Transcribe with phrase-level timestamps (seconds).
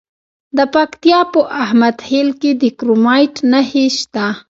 [0.57, 4.25] د پکتیا په احمد خیل کې د کرومایټ نښې شته.